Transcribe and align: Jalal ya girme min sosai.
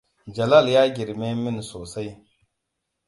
Jalal 0.35 0.67
ya 0.75 0.83
girme 0.95 1.29
min 1.41 1.57
sosai. 1.69 2.09